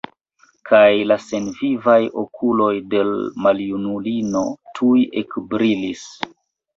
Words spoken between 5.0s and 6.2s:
ekbrilis.